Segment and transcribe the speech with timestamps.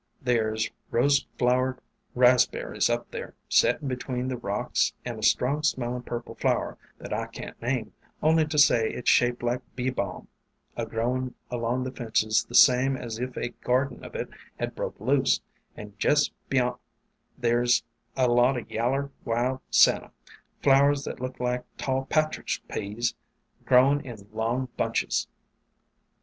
[0.19, 1.77] There 's Rose flowered
[2.15, 7.27] Raspberries up there, settin' between the rocks, and a strong smellin' purple flower, that I
[7.27, 7.93] can't name,
[8.23, 10.27] only to say it 's shaped like Bee Balm,
[10.75, 14.73] a growin' along the fences the same as if a gar den of it had
[14.73, 15.39] broke loose;
[15.77, 16.77] and jest beyant
[17.37, 17.83] there 's
[18.17, 20.09] a lot of yaller Wild Senna,
[20.63, 23.13] flowers that look like tall Pa'tridge Peas
[23.65, 25.27] growin' in long bunches."